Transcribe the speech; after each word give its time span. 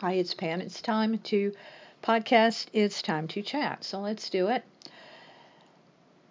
Hi, 0.00 0.12
it's 0.12 0.32
Pam. 0.32 0.60
It's 0.60 0.80
time 0.80 1.18
to 1.18 1.52
podcast. 2.04 2.66
It's 2.72 3.02
time 3.02 3.26
to 3.28 3.42
chat. 3.42 3.82
So 3.82 3.98
let's 3.98 4.30
do 4.30 4.46
it. 4.46 4.62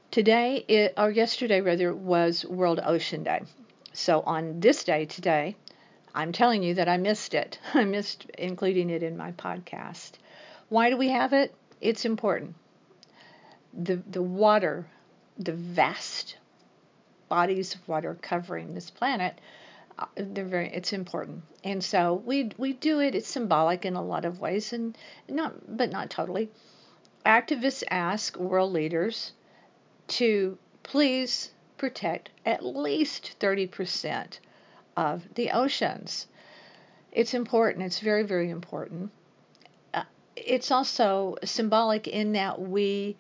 Today, 0.10 0.64
it, 0.70 0.94
or 0.96 1.12
yesterday 1.12 1.60
rather, 1.60 1.94
was 1.94 2.46
World 2.46 2.80
Ocean 2.82 3.24
Day. 3.24 3.42
So 3.92 4.22
on 4.22 4.62
this 4.62 4.86
day 4.86 5.04
today, 5.04 5.58
I'm 6.16 6.32
telling 6.32 6.64
you 6.64 6.76
that 6.76 6.88
I 6.88 6.96
missed 6.96 7.34
it. 7.34 7.60
I 7.74 7.84
missed 7.84 8.32
including 8.38 8.90
it 8.90 9.04
in 9.04 9.18
my 9.18 9.34
podcast. 9.34 10.12
Why 10.70 10.90
do 10.90 10.96
we 10.96 11.10
have 11.10 11.34
it? 11.34 11.54
It's 11.82 12.06
important. 12.06 12.56
The 13.74 13.98
the 13.98 14.24
water, 14.24 14.86
the 15.38 15.52
vast 15.52 16.38
bodies 17.28 17.76
of 17.76 17.86
water 17.86 18.18
covering 18.22 18.74
this 18.74 18.90
planet 18.90 19.38
they're 20.16 20.46
very 20.46 20.70
it's 20.74 20.94
important. 20.94 21.44
And 21.64 21.84
so 21.84 22.22
we 22.26 22.52
we 22.58 22.74
do 22.74 23.00
it 23.00 23.16
it's 23.16 23.28
symbolic 23.28 23.86
in 23.86 23.96
a 23.96 24.04
lot 24.04 24.26
of 24.26 24.40
ways 24.40 24.74
and 24.74 24.98
not 25.28 25.78
but 25.78 25.92
not 25.92 26.10
totally. 26.10 26.50
Activists 27.26 27.84
ask 27.90 28.38
world 28.38 28.72
leaders 28.74 29.34
to 30.08 30.58
please 30.84 31.52
protect 31.78 32.30
at 32.46 32.66
least 32.66 33.36
30% 33.40 34.40
of 34.96 35.24
the 35.36 35.52
oceans. 35.52 36.28
It's 37.12 37.34
important 37.34 37.86
it's 37.86 38.00
very 38.00 38.24
very 38.24 38.50
important. 38.50 39.12
Uh, 39.94 40.04
it's 40.36 40.72
also 40.72 41.36
symbolic 41.44 42.08
in 42.08 42.34
that 42.34 42.62
we 42.62 43.18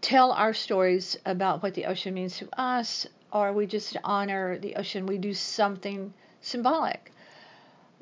tell 0.00 0.32
our 0.32 0.54
stories 0.54 1.18
about 1.26 1.62
what 1.62 1.74
the 1.74 1.86
ocean 1.86 2.14
means 2.14 2.36
to 2.38 2.48
us 2.58 3.06
or 3.32 3.52
we 3.52 3.66
just 3.66 3.96
honor 4.04 4.58
the 4.58 4.76
ocean. 4.76 5.06
We 5.06 5.18
do 5.18 5.34
something 5.34 6.12
symbolic 6.40 7.12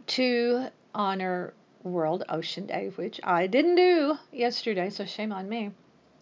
to 0.08 0.68
honor 0.94 1.52
World 1.82 2.24
Ocean 2.28 2.66
Day, 2.66 2.90
which 2.96 3.20
I 3.22 3.46
didn't 3.46 3.76
do 3.76 4.18
yesterday, 4.32 4.90
so 4.90 5.04
shame 5.04 5.32
on 5.32 5.48
me. 5.48 5.70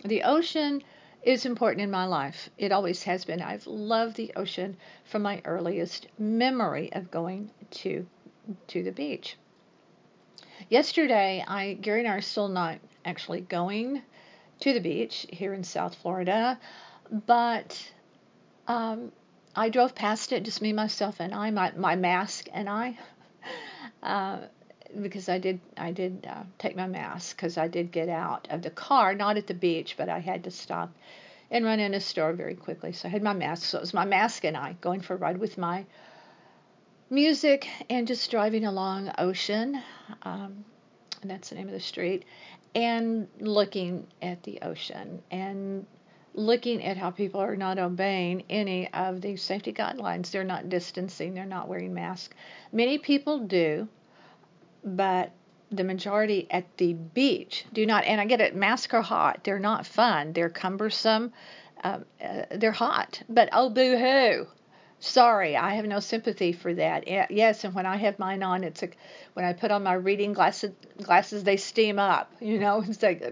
The 0.04 0.22
ocean 0.22 0.82
is 1.22 1.46
important 1.46 1.82
in 1.82 1.90
my 1.90 2.04
life. 2.04 2.50
It 2.58 2.72
always 2.72 3.02
has 3.04 3.24
been. 3.24 3.40
I've 3.40 3.66
loved 3.66 4.16
the 4.16 4.32
ocean 4.36 4.76
from 5.04 5.22
my 5.22 5.40
earliest 5.44 6.06
memory 6.18 6.92
of 6.92 7.10
going 7.10 7.50
to 7.70 8.06
to 8.68 8.82
the 8.82 8.92
beach. 8.92 9.36
Yesterday, 10.68 11.42
I 11.46 11.74
Gary 11.74 12.00
and 12.00 12.08
I 12.08 12.16
are 12.16 12.20
still 12.20 12.48
not 12.48 12.78
actually 13.04 13.40
going 13.40 14.02
to 14.60 14.72
the 14.74 14.80
beach 14.80 15.26
here 15.30 15.54
in 15.54 15.64
South 15.64 15.94
Florida, 15.94 16.58
but 17.26 17.92
um, 18.66 19.12
I 19.54 19.68
drove 19.68 19.94
past 19.94 20.32
it, 20.32 20.42
just 20.42 20.62
me, 20.62 20.72
myself, 20.72 21.20
and 21.20 21.34
I, 21.34 21.50
my, 21.50 21.72
my 21.76 21.96
mask 21.96 22.48
and 22.52 22.68
I, 22.68 22.98
uh, 24.02 24.38
because 25.00 25.28
I 25.28 25.38
did 25.38 25.60
I 25.76 25.90
did 25.92 26.26
uh, 26.28 26.44
take 26.58 26.76
my 26.76 26.86
mask 26.86 27.36
because 27.36 27.58
I 27.58 27.68
did 27.68 27.90
get 27.90 28.08
out 28.08 28.46
of 28.50 28.62
the 28.62 28.70
car, 28.70 29.14
not 29.14 29.36
at 29.36 29.46
the 29.46 29.54
beach, 29.54 29.96
but 29.96 30.08
I 30.08 30.20
had 30.20 30.44
to 30.44 30.50
stop 30.50 30.92
and 31.50 31.64
run 31.64 31.80
in 31.80 31.94
a 31.94 32.00
store 32.00 32.32
very 32.32 32.54
quickly. 32.54 32.92
So 32.92 33.08
I 33.08 33.10
had 33.10 33.22
my 33.22 33.32
mask. 33.32 33.64
So 33.64 33.78
it 33.78 33.80
was 33.80 33.94
my 33.94 34.04
mask 34.04 34.44
and 34.44 34.56
I 34.56 34.76
going 34.80 35.00
for 35.00 35.14
a 35.14 35.16
ride 35.16 35.38
with 35.38 35.58
my 35.58 35.84
music 37.10 37.68
and 37.90 38.06
just 38.06 38.30
driving 38.30 38.64
along 38.64 39.12
Ocean, 39.18 39.80
um, 40.22 40.64
and 41.22 41.30
that's 41.30 41.50
the 41.50 41.54
name 41.56 41.66
of 41.66 41.74
the 41.74 41.80
street, 41.80 42.24
and 42.74 43.28
looking 43.40 44.06
at 44.22 44.42
the 44.42 44.60
ocean 44.62 45.22
and 45.30 45.86
looking 46.34 46.84
at 46.84 46.96
how 46.96 47.10
people 47.10 47.40
are 47.40 47.56
not 47.56 47.78
obeying 47.78 48.44
any 48.50 48.92
of 48.92 49.20
the 49.20 49.36
safety 49.36 49.72
guidelines. 49.72 50.30
They're 50.30 50.44
not 50.44 50.68
distancing, 50.68 51.34
they're 51.34 51.46
not 51.46 51.68
wearing 51.68 51.94
masks. 51.94 52.34
Many 52.72 52.98
people 52.98 53.40
do, 53.40 53.88
but 54.84 55.30
the 55.70 55.84
majority 55.84 56.46
at 56.50 56.76
the 56.76 56.92
beach 56.92 57.64
do 57.72 57.86
not. 57.86 58.04
And 58.04 58.20
I 58.20 58.26
get 58.26 58.40
it, 58.40 58.54
masks 58.54 58.92
are 58.92 59.02
hot. 59.02 59.44
They're 59.44 59.58
not 59.58 59.86
fun. 59.86 60.32
They're 60.32 60.50
cumbersome. 60.50 61.32
Um, 61.82 62.04
uh, 62.22 62.42
they're 62.50 62.72
hot. 62.72 63.22
But 63.28 63.48
oh, 63.52 63.70
boo 63.70 63.96
hoo. 63.96 64.46
Sorry, 65.00 65.56
I 65.56 65.74
have 65.74 65.84
no 65.84 66.00
sympathy 66.00 66.52
for 66.52 66.72
that. 66.74 67.06
Yes, 67.30 67.64
and 67.64 67.74
when 67.74 67.84
I 67.84 67.96
have 67.96 68.18
mine 68.18 68.42
on, 68.42 68.64
it's 68.64 68.82
a 68.82 68.88
when 69.34 69.44
I 69.44 69.52
put 69.52 69.70
on 69.70 69.82
my 69.82 69.92
reading 69.92 70.32
glasses, 70.32 70.72
glasses 71.02 71.44
they 71.44 71.58
steam 71.58 71.98
up. 71.98 72.32
You 72.40 72.58
know, 72.58 72.82
it's 72.86 73.02
like 73.02 73.22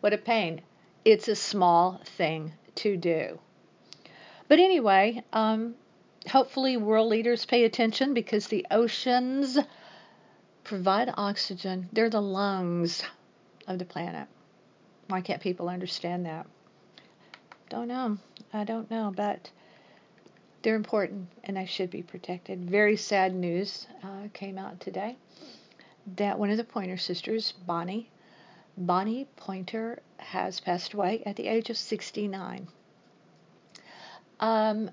what 0.00 0.12
a 0.12 0.18
pain 0.18 0.60
it's 1.04 1.28
a 1.28 1.36
small 1.36 2.00
thing 2.04 2.52
to 2.76 2.96
do. 2.96 3.38
But 4.48 4.58
anyway, 4.58 5.22
um, 5.32 5.74
hopefully, 6.28 6.76
world 6.76 7.08
leaders 7.08 7.44
pay 7.44 7.64
attention 7.64 8.14
because 8.14 8.46
the 8.46 8.66
oceans 8.70 9.58
provide 10.64 11.12
oxygen. 11.16 11.88
They're 11.92 12.10
the 12.10 12.22
lungs 12.22 13.02
of 13.66 13.78
the 13.78 13.84
planet. 13.84 14.28
Why 15.08 15.20
can't 15.20 15.42
people 15.42 15.68
understand 15.68 16.26
that? 16.26 16.46
Don't 17.68 17.88
know. 17.88 18.18
I 18.52 18.64
don't 18.64 18.90
know, 18.90 19.12
but 19.14 19.50
they're 20.62 20.76
important 20.76 21.28
and 21.44 21.56
they 21.56 21.66
should 21.66 21.90
be 21.90 22.02
protected. 22.02 22.70
Very 22.70 22.96
sad 22.96 23.34
news 23.34 23.86
uh, 24.02 24.28
came 24.32 24.58
out 24.58 24.80
today 24.80 25.16
that 26.16 26.38
one 26.38 26.50
of 26.50 26.56
the 26.56 26.64
Pointer 26.64 26.96
sisters, 26.96 27.52
Bonnie, 27.66 28.10
Bonnie 28.76 29.26
Pointer 29.36 30.00
has 30.16 30.60
passed 30.60 30.94
away 30.94 31.22
at 31.26 31.36
the 31.36 31.46
age 31.46 31.70
of 31.70 31.76
69. 31.76 32.68
Um, 34.40 34.90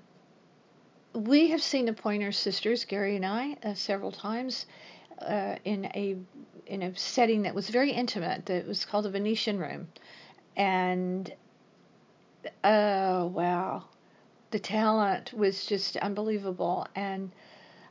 we 1.14 1.48
have 1.48 1.62
seen 1.62 1.86
the 1.86 1.92
Pointer 1.92 2.32
sisters, 2.32 2.84
Gary 2.84 3.16
and 3.16 3.26
I, 3.26 3.56
uh, 3.64 3.74
several 3.74 4.12
times 4.12 4.66
uh, 5.18 5.56
in 5.64 5.86
a 5.86 6.16
in 6.66 6.82
a 6.82 6.96
setting 6.96 7.42
that 7.42 7.54
was 7.54 7.68
very 7.68 7.90
intimate. 7.90 8.46
That 8.46 8.66
was 8.66 8.84
called 8.84 9.06
the 9.06 9.10
Venetian 9.10 9.58
Room, 9.58 9.88
and 10.56 11.32
oh 12.62 13.26
wow, 13.26 13.84
the 14.50 14.60
talent 14.60 15.32
was 15.32 15.66
just 15.66 15.96
unbelievable 15.96 16.86
and 16.94 17.32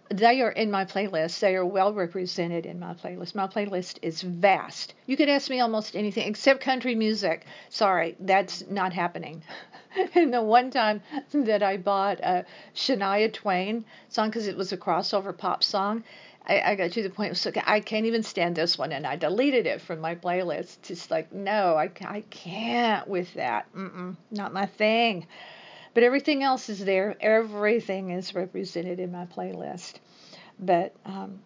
they 0.10 0.42
are 0.42 0.52
in 0.52 0.72
my 0.72 0.86
playlist. 0.86 1.40
They 1.40 1.56
are 1.56 1.66
well 1.66 1.94
represented 1.94 2.66
in 2.66 2.80
my 2.80 2.94
playlist. 2.94 3.36
My 3.36 3.48
playlist 3.48 4.00
is 4.02 4.22
vast. 4.22 4.96
You 5.06 5.16
could 5.16 5.30
ask 5.30 5.50
me 5.50 5.60
almost 5.60 5.96
anything 5.96 6.28
except 6.28 6.62
country 6.62 6.96
music. 6.96 7.46
Sorry, 7.70 8.16
that's 8.20 8.68
not 8.70 8.92
happening. 8.92 9.44
and 10.16 10.34
the 10.34 10.42
one 10.42 10.72
time 10.72 11.02
that 11.34 11.62
I 11.62 11.78
bought 11.78 12.20
a 12.22 12.46
Shania 12.76 13.32
Twain 13.32 13.86
song 14.10 14.30
because 14.30 14.48
it 14.48 14.58
was 14.58 14.72
a 14.72 14.78
crossover 14.78 15.38
pop 15.38 15.64
song, 15.64 16.04
I, 16.48 16.62
I 16.72 16.76
got 16.76 16.92
to 16.94 17.04
the 17.04 17.10
point 17.12 17.30
was 17.30 17.48
I 17.66 17.80
can't 17.80 18.08
even 18.08 18.24
stand 18.24 18.56
this 18.56 18.78
one, 18.78 18.92
and 18.92 19.06
I 19.06 19.16
deleted 19.16 19.68
it 19.68 19.82
from 19.82 20.02
my 20.02 20.16
playlist. 20.16 20.82
Just 20.82 21.12
like 21.12 21.32
no, 21.32 21.76
I, 21.76 21.92
I 22.02 22.24
can't 22.32 23.08
with 23.08 23.32
that. 23.36 23.72
Mm-mm, 23.76 24.16
not 24.32 24.54
my 24.54 24.66
thing. 24.66 25.28
But 26.00 26.06
everything 26.06 26.44
else 26.44 26.70
is 26.70 26.86
there. 26.86 27.18
Everything 27.20 28.12
is 28.12 28.34
represented 28.34 29.02
in 29.02 29.12
my 29.12 29.26
playlist. 29.26 29.96
But 30.58 30.96
um, 31.04 31.42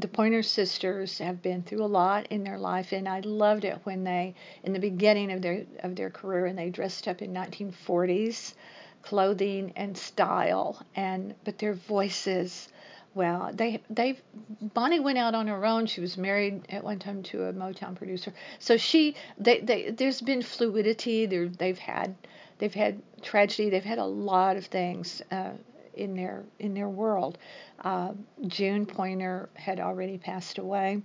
the 0.00 0.08
Pointer 0.08 0.42
Sisters 0.42 1.18
have 1.18 1.40
been 1.40 1.62
through 1.62 1.84
a 1.84 1.86
lot 1.86 2.26
in 2.26 2.42
their 2.42 2.58
life, 2.58 2.90
and 2.90 3.08
I 3.08 3.20
loved 3.20 3.64
it 3.64 3.78
when 3.84 4.02
they, 4.02 4.34
in 4.64 4.72
the 4.72 4.80
beginning 4.80 5.30
of 5.30 5.42
their 5.42 5.64
of 5.78 5.94
their 5.94 6.10
career, 6.10 6.46
and 6.46 6.58
they 6.58 6.70
dressed 6.70 7.06
up 7.06 7.22
in 7.22 7.32
1940s 7.32 8.54
clothing 9.02 9.72
and 9.76 9.96
style, 9.96 10.84
and 10.96 11.36
but 11.44 11.58
their 11.58 11.74
voices. 11.74 12.68
Well, 13.14 13.52
they 13.54 13.80
they 13.88 14.18
Bonnie 14.60 14.98
went 14.98 15.18
out 15.18 15.36
on 15.36 15.46
her 15.46 15.64
own. 15.64 15.86
She 15.86 16.00
was 16.00 16.18
married 16.18 16.66
at 16.68 16.82
one 16.82 16.98
time 16.98 17.22
to 17.30 17.44
a 17.44 17.52
Motown 17.52 17.94
producer. 17.94 18.34
So 18.58 18.76
she 18.76 19.14
they, 19.38 19.60
they 19.60 19.90
there's 19.90 20.20
been 20.20 20.42
fluidity. 20.42 21.26
There 21.26 21.46
they've 21.46 21.78
had 21.78 22.16
they've 22.58 22.74
had 22.74 23.02
tragedy. 23.22 23.70
They've 23.70 23.84
had 23.84 23.98
a 23.98 24.04
lot 24.04 24.56
of 24.56 24.66
things 24.66 25.22
uh, 25.30 25.52
in 25.94 26.14
their 26.14 26.44
in 26.58 26.74
their 26.74 26.88
world. 26.88 27.38
Uh, 27.82 28.12
June 28.46 28.86
Pointer 28.86 29.48
had 29.54 29.80
already 29.80 30.18
passed 30.18 30.58
away, 30.58 31.02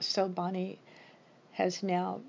so 0.00 0.28
Bonnie 0.28 0.78
has 1.52 1.82
now 1.82 2.20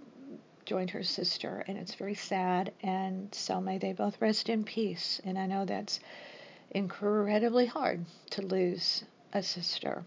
joined 0.66 0.92
her 0.92 1.04
sister, 1.04 1.64
and 1.68 1.78
it's 1.78 1.96
very 1.96 2.16
sad. 2.16 2.72
And 2.82 3.34
so 3.34 3.60
may 3.60 3.78
they 3.78 3.94
both 3.94 4.22
rest 4.22 4.50
in 4.50 4.64
peace. 4.64 5.22
And 5.24 5.38
I 5.38 5.46
know 5.46 5.66
that's 5.66 6.00
incredibly 6.72 7.66
hard 7.66 8.06
to 8.32 8.42
lose 8.42 9.04
a 9.34 9.44
sister. 9.44 10.04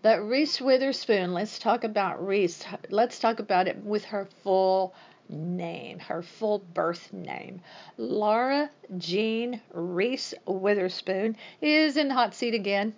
But 0.00 0.20
Reese 0.20 0.60
Witherspoon, 0.60 1.34
let's 1.34 1.58
talk 1.58 1.82
about 1.82 2.24
Reese. 2.24 2.64
Let's 2.88 3.18
talk 3.18 3.40
about 3.40 3.66
it 3.66 3.78
with 3.84 4.04
her 4.06 4.28
full 4.42 4.94
name, 5.28 5.98
her 5.98 6.22
full 6.22 6.58
birth 6.58 7.12
name. 7.12 7.60
Laura 7.96 8.70
Jean 8.96 9.60
Reese 9.72 10.34
Witherspoon 10.46 11.36
is 11.60 11.96
in 11.96 12.10
hot 12.10 12.34
seat 12.34 12.54
again. 12.54 12.94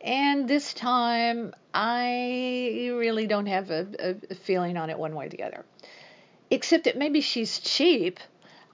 And 0.00 0.48
this 0.48 0.74
time, 0.74 1.54
I 1.72 2.90
really 2.92 3.26
don't 3.26 3.46
have 3.46 3.70
a, 3.70 4.16
a 4.30 4.34
feeling 4.34 4.76
on 4.76 4.90
it 4.90 4.98
one 4.98 5.14
way 5.14 5.26
or 5.26 5.28
the 5.28 5.42
other. 5.44 5.64
Except 6.50 6.84
that 6.84 6.98
maybe 6.98 7.20
she's 7.20 7.58
cheap. 7.60 8.18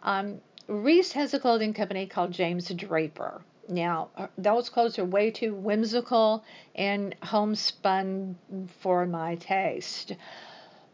Um, 0.02 0.40
Reese 0.66 1.12
has 1.12 1.34
a 1.34 1.40
clothing 1.40 1.74
company 1.74 2.06
called 2.06 2.32
James 2.32 2.68
Draper. 2.68 3.42
Now, 3.68 4.08
those 4.38 4.70
clothes 4.70 4.98
are 4.98 5.04
way 5.04 5.30
too 5.30 5.54
whimsical 5.54 6.42
and 6.74 7.14
homespun 7.22 8.36
for 8.80 9.04
my 9.04 9.34
taste. 9.34 10.14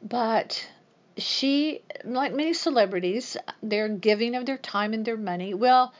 But 0.03 0.69
she, 1.17 1.83
like 2.05 2.35
many 2.35 2.53
celebrities, 2.53 3.37
they're 3.63 3.89
giving 3.89 4.35
of 4.35 4.47
their 4.47 4.59
time 4.59 4.93
and 4.93 5.05
their 5.05 5.17
money. 5.17 5.55
Well, 5.55 5.93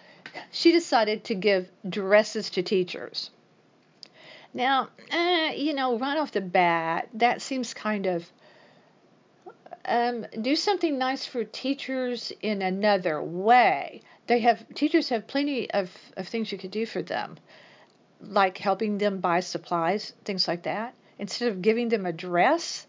she 0.51 0.73
decided 0.73 1.25
to 1.25 1.35
give 1.35 1.69
dresses 1.89 2.51
to 2.51 2.63
teachers. 2.63 3.31
Now, 4.53 4.89
eh, 5.11 5.53
you 5.55 5.75
know, 5.75 5.99
right 5.99 6.19
off 6.19 6.33
the 6.33 6.41
bat, 6.41 7.09
that 7.15 7.43
seems 7.43 7.75
kind 7.75 8.07
of 8.07 8.25
um, 9.85 10.27
do 10.41 10.57
something 10.57 10.97
nice 10.99 11.27
for 11.27 11.45
teachers 11.45 12.33
in 12.41 12.63
another 12.63 13.23
way. 13.23 14.03
They 14.27 14.41
have 14.41 14.65
teachers 14.75 15.11
have 15.11 15.27
plenty 15.27 15.71
of, 15.71 15.91
of 16.17 16.29
things 16.29 16.51
you 16.51 16.59
could 16.59 16.71
do 16.71 16.87
for 16.87 17.03
them, 17.03 17.37
like 18.21 18.59
helping 18.59 18.99
them 18.99 19.19
buy 19.19 19.41
supplies, 19.41 20.13
things 20.25 20.49
like 20.49 20.63
that. 20.63 20.95
Instead 21.19 21.49
of 21.49 21.63
giving 21.63 21.89
them 21.89 22.07
a 22.07 22.13
dress, 22.13 22.87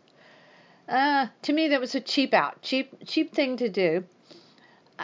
uh, 0.88 1.28
to 1.44 1.54
me 1.54 1.70
that 1.70 1.82
was 1.82 1.96
a 1.96 2.00
cheap 2.00 2.34
out, 2.34 2.62
cheap 2.62 2.94
cheap 3.06 3.34
thing 3.34 3.58
to 3.58 3.70
do. 3.70 4.04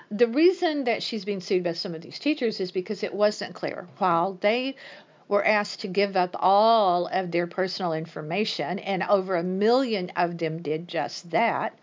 The 0.10 0.28
reason 0.28 0.86
that 0.86 1.04
she's 1.04 1.26
being 1.26 1.42
sued 1.42 1.64
by 1.64 1.74
some 1.74 1.94
of 1.96 2.02
these 2.02 2.20
teachers 2.20 2.60
is 2.60 2.72
because 2.72 3.04
it 3.04 3.14
wasn't 3.14 3.56
clear. 3.56 3.88
While 3.98 4.38
they 4.40 4.76
were 5.28 5.46
asked 5.46 5.82
to 5.82 5.88
give 5.88 6.16
up 6.16 6.36
all 6.40 7.08
of 7.08 7.32
their 7.32 7.48
personal 7.48 7.94
information, 7.94 8.80
and 8.80 9.04
over 9.04 9.36
a 9.36 9.44
million 9.44 10.12
of 10.16 10.38
them 10.38 10.62
did 10.62 10.88
just 10.88 11.32
that 11.32 11.78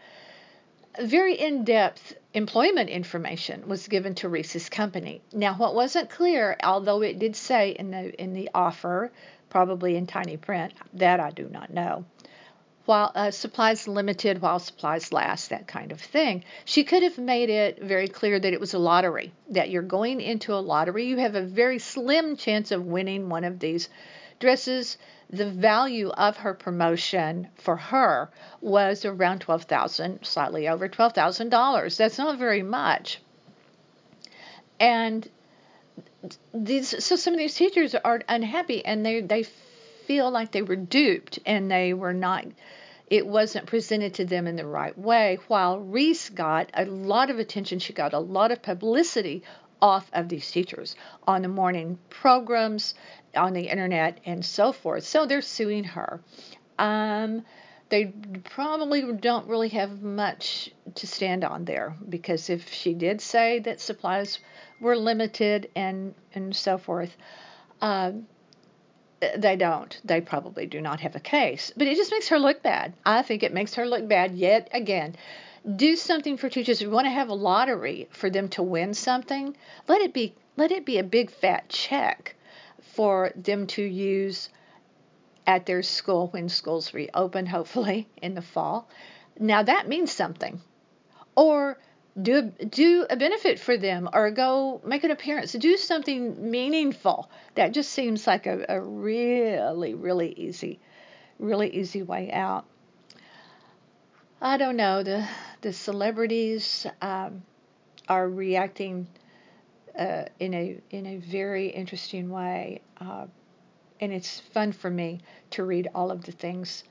very 1.01 1.35
in 1.35 1.65
depth 1.65 2.15
employment 2.35 2.91
information 2.91 3.69
was 3.69 3.89
given 3.89 4.15
to 4.17 4.29
Reese's 4.29 4.69
company. 4.69 5.21
Now, 5.33 5.55
what 5.55 5.75
wasn't 5.75 6.11
clear, 6.11 6.57
although 6.63 7.03
it 7.03 7.19
did 7.19 7.37
say 7.37 7.71
in 7.71 7.91
the, 7.91 8.21
in 8.21 8.33
the 8.33 8.51
offer, 8.55 9.13
probably 9.49 9.97
in 9.97 10.07
tiny 10.07 10.37
print, 10.37 10.73
that 10.95 11.21
I 11.21 11.31
do 11.31 11.49
not 11.49 11.73
know. 11.73 12.05
While 12.89 13.13
uh, 13.15 13.31
supplies 13.33 13.87
limited, 13.87 14.41
while 14.41 14.59
supplies 14.59 15.13
last, 15.13 15.51
that 15.51 15.67
kind 15.67 15.93
of 15.93 16.01
thing. 16.01 16.43
She 16.65 16.85
could 16.85 17.03
have 17.03 17.19
made 17.19 17.51
it 17.51 17.83
very 17.83 18.09
clear 18.09 18.41
that 18.41 18.53
it 18.55 18.61
was 18.61 18.73
a 18.73 18.79
lottery, 18.79 19.35
that 19.51 19.69
you're 19.69 19.83
going 19.83 20.23
into 20.23 20.55
a 20.55 20.65
lottery. 20.73 21.05
You 21.05 21.19
have 21.19 21.35
a 21.35 21.43
very 21.43 21.79
slim 21.79 22.39
chance 22.39 22.71
of 22.71 22.87
winning 22.87 23.29
one 23.29 23.45
of 23.45 23.59
these 23.59 23.91
dresses 24.41 24.97
the 25.31 25.51
value 25.51 26.09
of 26.09 26.39
her 26.39 26.55
promotion 26.55 27.49
for 27.57 27.77
her 27.77 28.31
was 28.63 29.05
around 29.05 29.41
twelve 29.41 29.65
thousand, 29.65 30.25
slightly 30.25 30.67
over 30.67 30.89
twelve 30.89 31.13
thousand 31.13 31.51
dollars. 31.51 31.99
That's 31.99 32.17
not 32.17 32.39
very 32.39 32.63
much. 32.63 33.21
And 34.81 35.29
these, 36.55 37.05
so 37.05 37.17
some 37.17 37.35
of 37.35 37.39
these 37.39 37.55
teachers 37.55 37.95
are 37.95 38.23
unhappy, 38.29 38.83
and 38.83 39.05
they 39.05 39.21
they 39.21 39.45
feel 40.09 40.31
like 40.31 40.53
they 40.53 40.63
were 40.63 40.75
duped, 40.75 41.39
and 41.45 41.71
they 41.71 41.93
were 41.93 42.15
not. 42.15 42.47
It 43.09 43.27
wasn't 43.27 43.67
presented 43.67 44.15
to 44.15 44.25
them 44.25 44.47
in 44.47 44.57
the 44.57 44.67
right 44.67 44.97
way. 44.99 45.39
While 45.49 45.81
Reese 45.81 46.31
got 46.31 46.71
a 46.73 46.87
lot 46.87 47.29
of 47.29 47.39
attention, 47.39 47.79
she 47.79 47.93
got 47.93 48.15
a 48.15 48.19
lot 48.19 48.51
of 48.51 48.63
publicity 48.63 49.43
off 49.83 50.11
of 50.15 50.31
these 50.31 50.51
teachers 50.51 50.97
on 51.27 51.43
the 51.43 51.49
morning 51.49 51.99
programs, 52.09 52.95
on 53.37 53.53
the 53.53 53.69
internet, 53.69 54.19
and 54.25 54.43
so 54.43 54.73
forth. 54.73 55.05
So 55.05 55.27
they're 55.27 55.43
suing 55.43 55.85
her. 55.85 56.21
Um, 56.79 57.45
they 57.91 58.07
probably 58.45 59.13
don't 59.13 59.47
really 59.47 59.71
have 59.71 60.03
much 60.03 60.71
to 60.95 61.07
stand 61.07 61.45
on 61.45 61.67
there 61.67 61.95
because 62.09 62.49
if 62.49 62.73
she 62.73 62.95
did 62.95 63.21
say 63.21 63.59
that 63.61 63.79
supplies 63.81 64.39
were 64.81 64.97
limited 64.97 65.71
and 65.77 66.15
and 66.35 66.57
so 66.57 66.79
forth, 66.79 67.15
um, 67.83 68.27
they 69.37 69.57
don't. 69.57 70.01
They 70.05 70.21
probably 70.21 70.67
do 70.67 70.81
not 70.81 71.01
have 71.01 71.17
a 71.17 71.21
case. 71.21 71.73
But 71.77 71.87
it 71.87 71.97
just 71.97 72.13
makes 72.13 72.29
her 72.29 72.39
look 72.39 72.63
bad. 72.63 72.95
I 73.05 73.23
think 73.23 73.43
it 73.43 73.53
makes 73.53 73.75
her 73.75 73.87
look 73.87 74.09
bad 74.09 74.35
yet 74.35 74.69
again 74.73 75.17
do 75.77 75.97
something 75.97 76.37
for 76.37 76.49
teachers. 76.49 76.81
If 76.81 76.87
you 76.87 76.91
want 76.91 77.07
to 77.07 77.11
have 77.11 77.29
a 77.29 77.35
lottery 77.35 78.09
for 78.11 78.31
them 78.31 78.49
to 78.51 78.63
win 78.63 78.95
something, 78.95 79.57
let 79.87 80.01
it 80.01 80.15
be 80.15 80.35
let 80.57 80.73
it 80.73 80.85
be 80.85 80.99
a 80.99 81.05
big 81.05 81.31
fat 81.31 81.69
check 81.69 82.35
for 82.81 83.33
them 83.37 83.67
to 83.69 83.83
use 83.83 84.49
at 85.47 85.67
their 85.67 85.83
school 85.83 86.29
when 86.29 86.49
schools 86.49 86.95
reopen, 86.95 87.47
hopefully 87.47 88.09
in 88.23 88.35
the 88.35 88.43
fall. 88.43 88.89
Now 89.39 89.63
that 89.63 89.89
means 89.89 90.11
something. 90.13 90.61
Or 91.37 91.79
do 92.21 92.43
do 92.43 93.07
a 93.09 93.17
benefit 93.17 93.59
for 93.59 93.77
them 93.77 94.09
or 94.13 94.31
go 94.31 94.81
make 94.85 95.05
an 95.05 95.11
appearance 95.11 95.53
do 95.53 95.77
something 95.77 96.51
meaningful 96.51 97.31
that 97.55 97.73
just 97.73 97.93
seems 97.93 98.27
like 98.27 98.47
a, 98.47 98.65
a 98.69 98.81
really 98.81 99.95
really 99.95 100.33
easy 100.33 100.81
really 101.39 101.69
easy 101.75 102.03
way 102.03 102.31
out 102.33 102.65
I 104.41 104.57
don't 104.57 104.77
know. 104.77 105.03
The 105.03 105.27
the 105.63 105.73
celebrities 105.73 106.87
um, 107.03 107.43
are 108.09 108.29
reacting 108.29 109.09
uh, 109.99 110.27
in 110.39 110.55
a 110.55 110.81
in 110.91 111.07
a 111.07 111.17
very 111.17 111.69
interesting 111.69 112.31
way, 112.31 112.81
uh, 113.01 113.27
and 114.01 114.13
it's 114.13 114.39
fun 114.39 114.71
for 114.71 114.91
me 114.91 115.21
to 115.51 115.65
read 115.65 115.89
all 115.93 116.13
of 116.13 116.25
the 116.25 116.31
things 116.31 116.85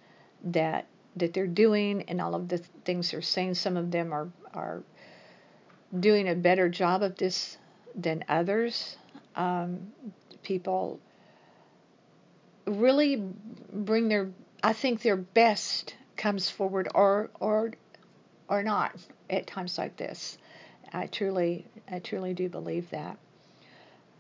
that 0.44 0.88
that 1.15 1.33
they're 1.33 1.47
doing 1.47 2.03
and 2.09 2.19
all 2.19 2.35
of 2.35 2.50
the 2.50 2.57
things 2.83 3.12
they're 3.12 3.21
saying. 3.21 3.53
Some 3.53 3.77
of 3.77 3.91
them 3.91 4.12
are 4.12 4.27
are 4.53 4.83
doing 5.98 6.28
a 6.28 6.36
better 6.36 6.69
job 6.69 7.04
of 7.04 7.16
this 7.18 7.57
than 7.95 8.24
others. 8.28 8.98
Um, 9.36 9.92
people 10.44 11.00
really 12.66 13.24
bring 13.72 14.07
their 14.10 14.30
I 14.63 14.74
think 14.74 15.01
their 15.01 15.16
best 15.16 15.95
comes 16.16 16.50
forward 16.50 16.89
or 16.94 17.30
or 17.39 17.72
or 18.50 18.63
not 18.63 18.95
at 19.30 19.48
times 19.48 19.78
like 19.78 19.98
this. 19.98 20.38
I 20.92 21.07
truly 21.07 21.66
I 21.89 22.00
truly 22.00 22.34
do 22.34 22.50
believe 22.50 22.89
that. 22.89 23.18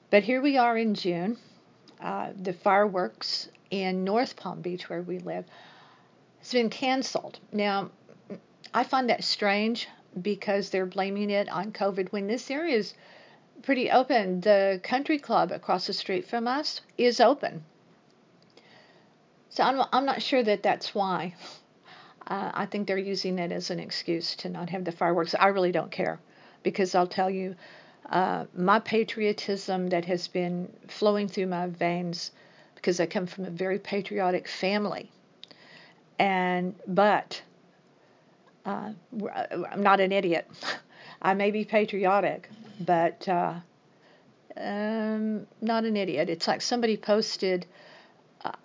But 0.09 0.23
here 0.23 0.41
we 0.41 0.57
are 0.57 0.77
in 0.77 0.95
June. 0.95 1.37
Uh, 1.99 2.31
the 2.39 2.53
fireworks 2.53 3.49
in 3.71 4.03
North 4.03 4.35
Palm 4.35 4.61
Beach, 4.61 4.89
where 4.89 5.01
we 5.01 5.19
live, 5.19 5.45
has 6.39 6.51
been 6.53 6.69
canceled. 6.69 7.39
Now, 7.51 7.89
I 8.73 8.83
find 8.83 9.09
that 9.09 9.23
strange 9.23 9.87
because 10.21 10.69
they're 10.69 10.85
blaming 10.85 11.29
it 11.29 11.49
on 11.49 11.71
COVID 11.71 12.11
when 12.11 12.27
this 12.27 12.49
area 12.49 12.77
is 12.77 12.93
pretty 13.63 13.89
open. 13.91 14.41
The 14.41 14.79
country 14.83 15.19
club 15.19 15.51
across 15.51 15.87
the 15.87 15.93
street 15.93 16.27
from 16.27 16.47
us 16.47 16.81
is 16.97 17.19
open. 17.19 17.63
So 19.49 19.63
I'm, 19.63 19.83
I'm 19.91 20.05
not 20.05 20.21
sure 20.21 20.43
that 20.43 20.63
that's 20.63 20.93
why. 20.93 21.35
Uh, 22.29 22.51
I 22.53 22.65
think 22.65 22.87
they're 22.87 22.97
using 22.97 23.39
it 23.39 23.53
as 23.53 23.69
an 23.69 23.79
excuse 23.79 24.35
to 24.35 24.49
not 24.49 24.69
have 24.71 24.83
the 24.83 24.91
fireworks. 24.91 25.33
I 25.33 25.47
really 25.47 25.71
don't 25.71 25.91
care 25.91 26.19
because 26.61 26.93
I'll 26.93 27.07
tell 27.07 27.29
you, 27.29 27.55
uh, 28.09 28.43
my 28.53 28.79
patriotism 28.79 29.87
that 29.87 30.03
has 30.03 30.27
been 30.27 30.69
flowing 30.89 31.29
through 31.29 31.47
my 31.47 31.67
veins 31.67 32.31
because 32.75 32.99
I 32.99 33.05
come 33.05 33.27
from 33.27 33.45
a 33.45 33.49
very 33.49 33.79
patriotic 33.79 34.47
family. 34.47 35.09
And, 36.19 36.75
but, 36.85 37.41
uh, 38.67 38.91
I'm 39.71 39.81
not 39.81 40.01
an 40.01 40.11
idiot. 40.11 40.49
I 41.21 41.33
may 41.33 41.51
be 41.51 41.63
patriotic, 41.63 42.49
but 42.79 43.27
uh, 43.27 43.53
um, 44.57 45.47
not 45.61 45.85
an 45.85 45.95
idiot. 45.95 46.29
It's 46.29 46.47
like 46.47 46.61
somebody 46.61 46.97
posted 46.97 47.65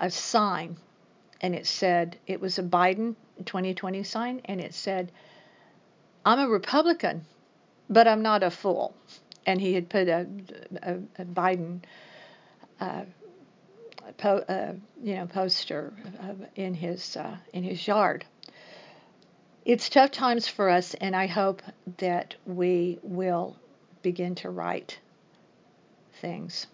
a, 0.01 0.11
sign 0.11 0.77
and 1.41 1.55
it 1.55 1.67
said, 1.67 2.19
it 2.27 2.41
was 2.41 2.59
a 2.59 2.63
Biden 2.63 3.15
2020 3.45 4.03
sign, 4.03 4.41
and 4.45 4.61
it 4.61 4.75
said, 4.75 5.11
I'm 6.25 6.39
a 6.39 6.49
Republican, 6.49 7.25
but 7.89 8.07
I'm 8.07 8.23
not 8.23 8.43
a 8.43 8.51
fool. 8.51 8.95
And 9.47 9.61
he 9.61 9.75
had 9.75 9.89
put 9.89 10.09
a, 10.09 10.27
a, 10.83 10.95
a 11.19 11.25
Biden, 11.25 11.81
uh, 12.81 13.03
po, 14.19 14.37
uh, 14.49 14.75
you 15.03 15.17
know, 15.17 15.27
poster 15.27 15.93
in 16.55 16.75
his 16.75 17.17
uh, 17.17 17.37
in 17.53 17.65
his 17.65 17.85
yard. 17.87 18.25
It's 19.65 19.89
tough 19.89 20.11
times 20.11 20.49
for 20.49 20.69
us, 20.69 20.95
and 20.95 21.15
I 21.15 21.27
hope 21.27 21.63
that 21.99 22.35
we 22.45 22.99
will 23.03 23.57
begin 24.03 24.35
to 24.37 24.51
right 24.51 24.99
things. 26.21 26.67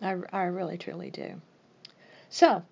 I, 0.00 0.16
I 0.32 0.44
really, 0.44 0.78
truly 0.78 1.10
do. 1.10 1.40
So, 2.30 2.62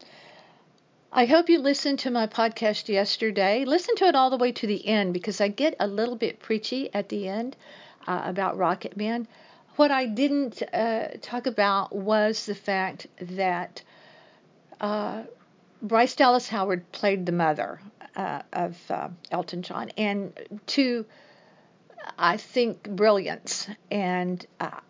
I 1.12 1.26
hope 1.26 1.50
you 1.50 1.58
listened 1.58 1.98
to 2.00 2.10
my 2.10 2.26
podcast 2.26 2.88
yesterday. 2.88 3.66
Listen 3.66 3.96
to 3.96 4.06
it 4.06 4.14
all 4.14 4.30
the 4.30 4.38
way 4.38 4.50
to 4.52 4.66
the 4.66 4.86
end 4.88 5.12
because 5.12 5.42
I 5.42 5.48
get 5.48 5.76
a 5.78 5.86
little 5.86 6.16
bit 6.16 6.40
preachy 6.40 6.92
at 6.94 7.10
the 7.10 7.28
end 7.28 7.54
uh, 8.06 8.22
about 8.24 8.56
Rocketman. 8.56 9.26
What 9.76 9.90
I 9.90 10.06
didn't 10.06 10.62
uh, 10.72 11.08
talk 11.20 11.46
about 11.46 11.94
was 11.94 12.46
the 12.46 12.54
fact 12.54 13.08
that 13.20 13.82
uh, 14.80 15.24
Bryce 15.84 16.16
Dallas 16.16 16.48
Howard 16.48 16.90
played 16.92 17.26
the 17.26 17.32
mother 17.32 17.78
uh, 18.16 18.40
of 18.54 18.76
uh, 18.90 19.10
Elton 19.30 19.60
John, 19.60 19.90
and 19.98 20.32
to 20.68 21.04
I 22.18 22.38
think 22.38 22.88
brilliance. 22.88 23.68
And 23.90 24.44
uh, 24.58 24.80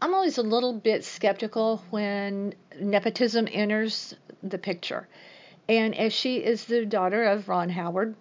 I'm 0.00 0.14
always 0.14 0.38
a 0.38 0.42
little 0.42 0.74
bit 0.74 1.04
skeptical 1.04 1.82
when 1.90 2.54
nepotism 2.80 3.48
enters 3.50 4.14
the 4.44 4.58
picture. 4.58 5.08
And 5.68 5.96
as 5.96 6.12
she 6.12 6.36
is 6.36 6.66
the 6.66 6.86
daughter 6.86 7.24
of 7.24 7.48
Ron 7.48 7.70
Howard, 7.70 8.14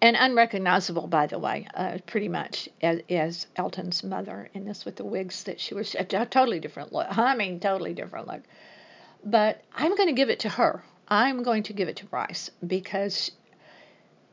and 0.00 0.16
unrecognizable, 0.16 1.08
by 1.08 1.26
the 1.26 1.40
way, 1.40 1.66
uh, 1.74 1.98
pretty 2.06 2.28
much 2.28 2.68
as, 2.82 3.00
as, 3.10 3.46
Elton's 3.56 4.04
mother 4.04 4.48
in 4.52 4.64
this 4.64 4.84
with 4.84 4.96
the 4.96 5.04
wigs 5.04 5.44
that 5.44 5.58
she 5.58 5.74
was 5.74 5.94
a, 5.94 6.02
a 6.02 6.26
totally 6.26 6.60
different 6.60 6.92
look. 6.92 7.06
I 7.18 7.34
mean, 7.34 7.58
totally 7.58 7.94
different 7.94 8.28
look. 8.28 8.42
But 9.24 9.62
I'm 9.74 9.96
going 9.96 10.08
to 10.08 10.14
give 10.14 10.30
it 10.30 10.40
to 10.40 10.48
her. 10.48 10.82
I'm 11.08 11.42
going 11.42 11.62
to 11.64 11.72
give 11.72 11.88
it 11.88 11.96
to 11.96 12.06
Bryce 12.06 12.50
because 12.66 13.30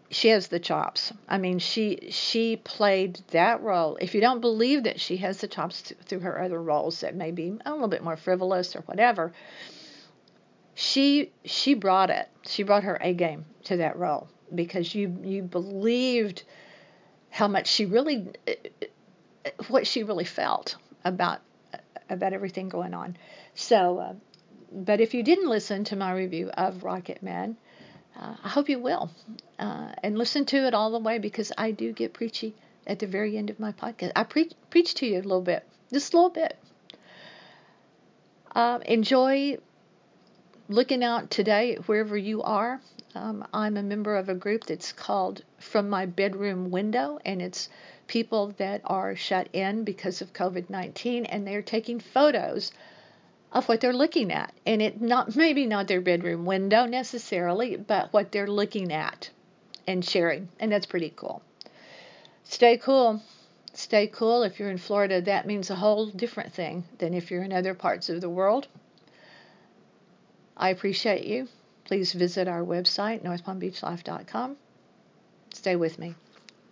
she 0.10 0.28
has 0.28 0.50
the 0.50 0.60
chops. 0.60 1.14
I 1.28 1.38
mean, 1.38 1.60
she 1.60 2.10
she 2.12 2.58
played 2.58 3.22
that 3.32 3.62
role. 3.62 3.98
If 4.02 4.14
you 4.14 4.22
don't 4.22 4.42
believe 4.42 4.84
that 4.84 5.00
she 5.00 5.18
has 5.18 5.40
the 5.40 5.48
chops 5.48 5.94
through 6.06 6.20
her 6.20 6.42
other 6.42 6.62
roles 6.62 7.00
that 7.00 7.16
may 7.16 7.32
be 7.32 7.58
a 7.66 7.72
little 7.72 7.88
bit 7.88 8.04
more 8.04 8.18
frivolous 8.18 8.76
or 8.76 8.82
whatever, 8.82 9.32
she 10.76 11.32
she 11.46 11.74
brought 11.74 12.10
it. 12.10 12.28
She 12.44 12.64
brought 12.64 12.84
her 12.84 12.98
A 13.02 13.14
game 13.14 13.46
to 13.66 13.78
that 13.78 13.98
role 13.98 14.28
because 14.54 14.94
you 14.94 15.18
you 15.24 15.44
believed 15.44 16.44
how 17.30 17.48
much 17.48 17.68
she 17.68 17.86
really 17.86 18.28
what 19.70 19.88
she 19.88 20.04
really 20.04 20.26
felt 20.26 20.76
about 21.06 21.40
about 22.10 22.34
everything 22.34 22.68
going 22.68 22.94
on. 22.94 23.16
So, 23.56 23.98
uh, 24.00 24.14
but 24.72 25.01
if 25.01 25.13
you 25.13 25.24
didn't 25.24 25.50
listen 25.50 25.84
to 25.86 25.96
my 25.96 26.13
review 26.13 26.50
of 26.50 26.84
Rocketman, 26.84 27.56
uh, 28.20 28.36
I 28.44 28.50
hope 28.50 28.70
you 28.70 28.80
will, 28.80 29.12
uh, 29.60 29.92
and 30.04 30.18
listen 30.18 30.46
to 30.46 30.68
it 30.68 30.74
all 30.74 30.92
the 30.92 31.00
way 31.00 31.20
because 31.20 31.51
I 31.58 31.72
do 31.72 31.92
get 31.92 32.13
preachy 32.13 32.56
at 32.88 33.00
the 33.00 33.08
very 33.08 33.38
end 33.38 33.50
of 33.50 33.60
my 33.60 33.72
podcast. 33.72 34.12
I 34.16 34.24
preach 34.24 34.54
preach 34.70 34.94
to 34.96 35.06
you 35.06 35.20
a 35.20 35.22
little 35.22 35.42
bit, 35.42 35.68
just 35.92 36.13
a 36.13 36.18
little 36.18 36.30
bit. 36.30 36.58
Uh, 38.54 38.80
enjoy 38.86 39.58
looking 40.68 41.04
out 41.04 41.30
today 41.30 41.75
wherever 41.86 42.18
you 42.18 42.42
are. 42.42 42.82
Um, 43.13 43.46
I'm 43.54 43.75
a 43.75 43.84
member 43.84 44.16
of 44.16 44.30
a 44.30 44.36
group 44.36 44.66
that's 44.66 44.94
called 44.94 45.44
From 45.60 45.90
My 45.90 46.06
Bedroom 46.06 46.72
Window, 46.72 47.20
and 47.25 47.42
it's 47.42 47.70
people 48.08 48.54
that 48.58 48.82
are 48.86 49.16
shut 49.16 49.48
in 49.54 49.84
because 49.84 50.22
of 50.22 50.34
COVID 50.34 50.70
19 50.70 51.25
and 51.25 51.48
they're 51.48 51.62
taking 51.62 52.00
photos 52.00 52.72
of 53.51 53.67
what 53.67 53.81
they're 53.81 53.93
looking 53.93 54.31
at. 54.31 54.53
And 54.65 54.81
it 54.81 55.01
not 55.01 55.36
maybe 55.36 55.65
not 55.65 55.88
their 55.88 56.01
bedroom 56.01 56.46
window 56.46 56.86
necessarily, 56.86 57.75
but 57.75 58.13
what 58.13 58.31
they're 58.31 58.48
looking 58.48 58.91
at 58.91 59.29
and 59.88 60.03
sharing. 60.03 60.50
And 60.60 60.72
that's 60.72 60.86
pretty 60.86 61.13
cool. 61.15 61.41
Stay 62.43 62.77
cool. 62.77 63.22
Stay 63.74 64.08
cool. 64.08 64.43
If 64.43 64.60
you're 64.60 64.70
in 64.70 64.77
Florida, 64.77 65.22
that 65.22 65.48
means 65.48 65.70
a 65.70 65.75
whole 65.75 66.08
different 66.08 66.53
thing 66.53 66.84
than 66.98 67.13
if 67.13 67.31
you're 67.31 67.43
in 67.43 67.53
other 67.53 67.74
parts 67.74 68.10
of 68.10 68.22
the 68.22 68.29
world. 68.29 68.67
I 70.58 70.70
appreciate 70.70 71.25
you. 71.25 71.48
Please 71.86 72.13
visit 72.13 72.48
our 72.48 72.62
website, 72.62 73.24
northpalmbeachlife.com. 73.24 74.58
Stay 75.53 75.75
with 75.75 75.98
me. 75.98 76.15